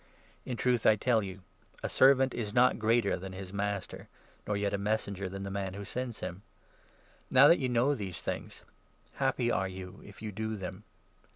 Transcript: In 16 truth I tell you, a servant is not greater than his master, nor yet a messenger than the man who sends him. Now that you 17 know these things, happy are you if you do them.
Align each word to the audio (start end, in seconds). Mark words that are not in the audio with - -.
In 0.45 0.53
16 0.53 0.57
truth 0.57 0.85
I 0.87 0.95
tell 0.95 1.21
you, 1.21 1.41
a 1.83 1.87
servant 1.87 2.33
is 2.33 2.55
not 2.55 2.79
greater 2.79 3.17
than 3.17 3.33
his 3.33 3.53
master, 3.53 4.07
nor 4.47 4.57
yet 4.57 4.73
a 4.73 4.79
messenger 4.79 5.29
than 5.29 5.43
the 5.43 5.51
man 5.51 5.75
who 5.75 5.85
sends 5.85 6.21
him. 6.21 6.41
Now 7.29 7.47
that 7.47 7.59
you 7.59 7.67
17 7.67 7.73
know 7.73 7.93
these 7.93 8.19
things, 8.19 8.63
happy 9.17 9.51
are 9.51 9.67
you 9.67 10.01
if 10.03 10.19
you 10.23 10.31
do 10.31 10.55
them. 10.55 10.85